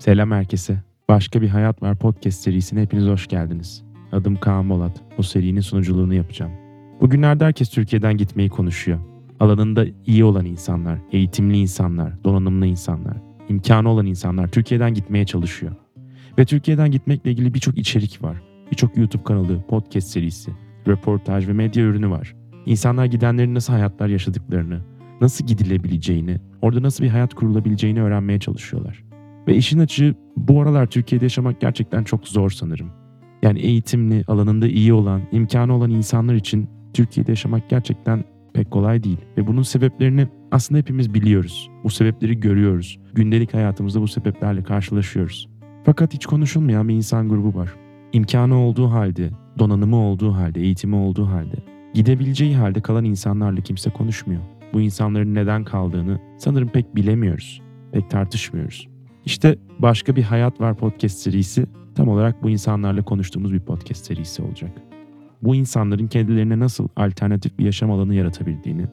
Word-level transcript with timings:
Selam 0.00 0.30
herkese. 0.30 0.82
Başka 1.08 1.42
bir 1.42 1.48
Hayat 1.48 1.82
Var 1.82 1.98
podcast 1.98 2.40
serisine 2.40 2.82
hepiniz 2.82 3.06
hoş 3.06 3.26
geldiniz. 3.26 3.82
Adım 4.12 4.36
Kaan 4.36 4.70
Bolat. 4.70 5.00
Bu 5.18 5.22
serinin 5.22 5.60
sunuculuğunu 5.60 6.14
yapacağım. 6.14 6.52
Bugünlerde 7.00 7.44
herkes 7.44 7.70
Türkiye'den 7.70 8.16
gitmeyi 8.16 8.48
konuşuyor. 8.48 8.98
Alanında 9.40 9.84
iyi 10.06 10.24
olan 10.24 10.44
insanlar, 10.44 10.98
eğitimli 11.12 11.58
insanlar, 11.58 12.24
donanımlı 12.24 12.66
insanlar, 12.66 13.16
imkanı 13.48 13.88
olan 13.88 14.06
insanlar 14.06 14.48
Türkiye'den 14.48 14.94
gitmeye 14.94 15.26
çalışıyor. 15.26 15.72
Ve 16.38 16.44
Türkiye'den 16.44 16.90
gitmekle 16.90 17.30
ilgili 17.30 17.54
birçok 17.54 17.78
içerik 17.78 18.22
var. 18.22 18.42
Birçok 18.70 18.96
YouTube 18.96 19.24
kanalı, 19.24 19.66
podcast 19.66 20.08
serisi, 20.08 20.52
röportaj 20.88 21.48
ve 21.48 21.52
medya 21.52 21.84
ürünü 21.84 22.10
var. 22.10 22.34
İnsanlar 22.66 23.04
gidenlerin 23.04 23.54
nasıl 23.54 23.72
hayatlar 23.72 24.08
yaşadıklarını, 24.08 24.80
nasıl 25.20 25.46
gidilebileceğini, 25.46 26.40
orada 26.62 26.82
nasıl 26.82 27.04
bir 27.04 27.08
hayat 27.08 27.34
kurulabileceğini 27.34 28.02
öğrenmeye 28.02 28.38
çalışıyorlar. 28.38 29.09
Ve 29.50 29.56
işin 29.56 29.78
açığı 29.78 30.14
bu 30.36 30.62
aralar 30.62 30.86
Türkiye'de 30.86 31.24
yaşamak 31.24 31.60
gerçekten 31.60 32.04
çok 32.04 32.28
zor 32.28 32.50
sanırım. 32.50 32.90
Yani 33.42 33.60
eğitimli, 33.60 34.24
alanında 34.28 34.68
iyi 34.68 34.92
olan, 34.92 35.22
imkanı 35.32 35.74
olan 35.74 35.90
insanlar 35.90 36.34
için 36.34 36.68
Türkiye'de 36.94 37.32
yaşamak 37.32 37.70
gerçekten 37.70 38.24
pek 38.54 38.70
kolay 38.70 39.02
değil. 39.02 39.18
Ve 39.36 39.46
bunun 39.46 39.62
sebeplerini 39.62 40.28
aslında 40.50 40.78
hepimiz 40.78 41.14
biliyoruz. 41.14 41.70
Bu 41.84 41.90
sebepleri 41.90 42.40
görüyoruz. 42.40 42.98
Gündelik 43.14 43.54
hayatımızda 43.54 44.00
bu 44.00 44.08
sebeplerle 44.08 44.62
karşılaşıyoruz. 44.62 45.48
Fakat 45.84 46.14
hiç 46.14 46.26
konuşulmayan 46.26 46.88
bir 46.88 46.94
insan 46.94 47.28
grubu 47.28 47.58
var. 47.58 47.74
İmkanı 48.12 48.58
olduğu 48.58 48.90
halde, 48.90 49.30
donanımı 49.58 49.96
olduğu 49.96 50.32
halde, 50.32 50.60
eğitimi 50.60 50.96
olduğu 50.96 51.26
halde, 51.26 51.56
gidebileceği 51.94 52.56
halde 52.56 52.80
kalan 52.80 53.04
insanlarla 53.04 53.60
kimse 53.60 53.90
konuşmuyor. 53.90 54.40
Bu 54.72 54.80
insanların 54.80 55.34
neden 55.34 55.64
kaldığını 55.64 56.20
sanırım 56.38 56.68
pek 56.68 56.96
bilemiyoruz. 56.96 57.62
Pek 57.92 58.10
tartışmıyoruz. 58.10 58.99
İşte 59.30 59.58
başka 59.78 60.16
bir 60.16 60.22
hayat 60.22 60.60
var 60.60 60.76
podcast 60.76 61.18
serisi 61.18 61.66
tam 61.94 62.08
olarak 62.08 62.42
bu 62.42 62.50
insanlarla 62.50 63.02
konuştuğumuz 63.02 63.52
bir 63.52 63.60
podcast 63.60 64.06
serisi 64.06 64.42
olacak. 64.42 64.70
Bu 65.42 65.54
insanların 65.54 66.06
kendilerine 66.06 66.58
nasıl 66.58 66.88
alternatif 66.96 67.58
bir 67.58 67.64
yaşam 67.64 67.90
alanı 67.90 68.14
yaratabildiğini, 68.14 68.86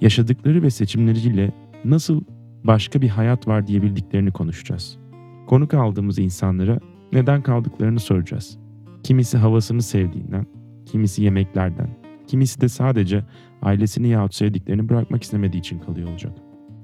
yaşadıkları 0.00 0.62
ve 0.62 0.70
seçimleriyle 0.70 1.52
nasıl 1.84 2.20
başka 2.64 3.02
bir 3.02 3.08
hayat 3.08 3.48
var 3.48 3.66
diyebildiklerini 3.66 4.30
konuşacağız. 4.30 4.98
Konuk 5.46 5.74
aldığımız 5.74 6.18
insanlara 6.18 6.78
neden 7.12 7.42
kaldıklarını 7.42 8.00
soracağız. 8.00 8.58
Kimisi 9.02 9.38
havasını 9.38 9.82
sevdiğinden, 9.82 10.46
kimisi 10.86 11.22
yemeklerden, 11.22 11.88
kimisi 12.26 12.60
de 12.60 12.68
sadece 12.68 13.24
ailesini 13.62 14.08
yahut 14.08 14.34
sevdiklerini 14.34 14.88
bırakmak 14.88 15.22
istemediği 15.22 15.58
için 15.58 15.78
kalıyor 15.78 16.08
olacak. 16.08 16.32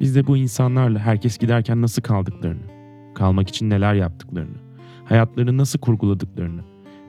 Biz 0.00 0.16
de 0.16 0.26
bu 0.26 0.36
insanlarla 0.36 0.98
herkes 0.98 1.38
giderken 1.38 1.82
nasıl 1.82 2.02
kaldıklarını, 2.02 2.77
kalmak 3.18 3.48
için 3.48 3.70
neler 3.70 3.94
yaptıklarını, 3.94 4.56
hayatlarını 5.04 5.56
nasıl 5.56 5.78
kurguladıklarını 5.78 6.60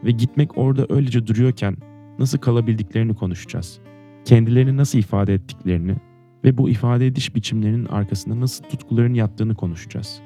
ve 0.04 0.12
gitmek 0.12 0.58
orada 0.58 0.86
öylece 0.90 1.28
duruyorken 1.28 1.78
nasıl 2.20 2.38
kalabildiklerini 2.38 3.16
konuşacağız. 3.16 3.80
Kendilerini 4.26 4.78
nasıl 4.78 5.00
ifade 5.00 5.34
ettiklerini 5.34 5.96
ve 6.44 6.58
bu 6.58 6.70
ifade 6.70 7.08
ediş 7.08 7.36
biçimlerinin 7.36 7.86
arkasında 7.86 8.40
nasıl 8.40 8.64
tutkuların 8.64 9.14
yattığını 9.14 9.56
konuşacağız. 9.56 10.22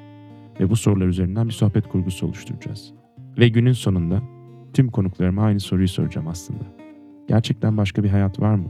Ve 0.60 0.70
bu 0.70 0.76
sorular 0.76 1.06
üzerinden 1.06 1.48
bir 1.48 1.52
sohbet 1.52 1.88
kurgusu 1.88 2.26
oluşturacağız. 2.26 2.92
Ve 3.38 3.48
günün 3.48 3.72
sonunda 3.72 4.22
tüm 4.72 4.90
konuklarıma 4.90 5.42
aynı 5.42 5.60
soruyu 5.60 5.88
soracağım 5.88 6.28
aslında. 6.28 6.64
Gerçekten 7.28 7.76
başka 7.76 8.04
bir 8.04 8.08
hayat 8.08 8.40
var 8.40 8.54
mı? 8.54 8.68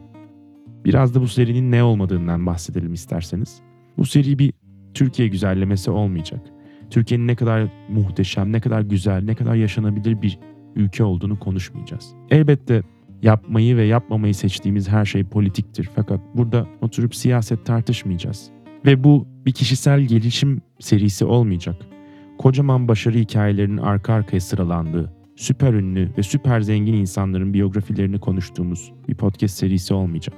Biraz 0.84 1.14
da 1.14 1.20
bu 1.20 1.28
serinin 1.28 1.72
ne 1.72 1.82
olmadığından 1.82 2.46
bahsedelim 2.46 2.92
isterseniz. 2.92 3.60
Bu 3.98 4.04
seri 4.04 4.38
bir 4.38 4.52
Türkiye 4.94 5.28
güzellemesi 5.28 5.90
olmayacak. 5.90 6.53
Türkiye'nin 6.94 7.26
ne 7.26 7.34
kadar 7.34 7.68
muhteşem, 7.88 8.52
ne 8.52 8.60
kadar 8.60 8.80
güzel, 8.80 9.24
ne 9.24 9.34
kadar 9.34 9.54
yaşanabilir 9.54 10.22
bir 10.22 10.38
ülke 10.76 11.04
olduğunu 11.04 11.38
konuşmayacağız. 11.38 12.14
Elbette 12.30 12.82
yapmayı 13.22 13.76
ve 13.76 13.84
yapmamayı 13.84 14.34
seçtiğimiz 14.34 14.88
her 14.88 15.04
şey 15.04 15.24
politiktir. 15.24 15.90
Fakat 15.94 16.20
burada 16.34 16.66
oturup 16.80 17.14
siyaset 17.14 17.66
tartışmayacağız. 17.66 18.50
Ve 18.86 19.04
bu 19.04 19.26
bir 19.46 19.52
kişisel 19.52 20.00
gelişim 20.00 20.62
serisi 20.78 21.24
olmayacak. 21.24 21.76
Kocaman 22.38 22.88
başarı 22.88 23.18
hikayelerinin 23.18 23.76
arka 23.76 24.12
arkaya 24.12 24.40
sıralandığı, 24.40 25.12
süper 25.36 25.74
ünlü 25.74 26.10
ve 26.18 26.22
süper 26.22 26.60
zengin 26.60 26.94
insanların 26.94 27.54
biyografilerini 27.54 28.20
konuştuğumuz 28.20 28.92
bir 29.08 29.14
podcast 29.14 29.56
serisi 29.56 29.94
olmayacak. 29.94 30.36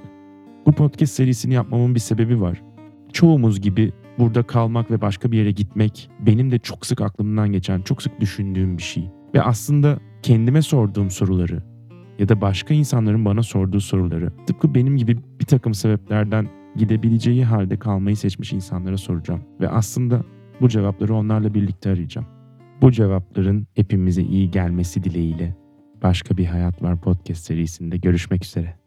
Bu 0.65 0.71
podcast 0.71 1.13
serisini 1.13 1.53
yapmamın 1.53 1.95
bir 1.95 1.99
sebebi 1.99 2.41
var. 2.41 2.61
Çoğumuz 3.13 3.61
gibi 3.61 3.91
burada 4.19 4.43
kalmak 4.43 4.91
ve 4.91 5.01
başka 5.01 5.31
bir 5.31 5.37
yere 5.37 5.51
gitmek 5.51 6.09
benim 6.19 6.51
de 6.51 6.59
çok 6.59 6.85
sık 6.85 7.01
aklımdan 7.01 7.51
geçen, 7.51 7.81
çok 7.81 8.01
sık 8.01 8.19
düşündüğüm 8.19 8.77
bir 8.77 8.83
şey. 8.83 9.09
Ve 9.33 9.41
aslında 9.41 9.99
kendime 10.23 10.61
sorduğum 10.61 11.11
soruları 11.11 11.63
ya 12.19 12.29
da 12.29 12.41
başka 12.41 12.73
insanların 12.73 13.25
bana 13.25 13.43
sorduğu 13.43 13.79
soruları 13.79 14.31
tıpkı 14.47 14.75
benim 14.75 14.97
gibi 14.97 15.17
bir 15.39 15.45
takım 15.45 15.73
sebeplerden 15.73 16.49
gidebileceği 16.75 17.45
halde 17.45 17.79
kalmayı 17.79 18.17
seçmiş 18.17 18.53
insanlara 18.53 18.97
soracağım. 18.97 19.41
Ve 19.61 19.69
aslında 19.69 20.23
bu 20.61 20.69
cevapları 20.69 21.15
onlarla 21.15 21.53
birlikte 21.53 21.89
arayacağım. 21.89 22.27
Bu 22.81 22.91
cevapların 22.91 23.67
hepimize 23.75 24.21
iyi 24.21 24.51
gelmesi 24.51 25.03
dileğiyle 25.03 25.55
başka 26.03 26.37
bir 26.37 26.45
hayat 26.45 26.83
var 26.83 27.01
podcast 27.01 27.45
serisinde 27.45 27.97
görüşmek 27.97 28.45
üzere. 28.45 28.86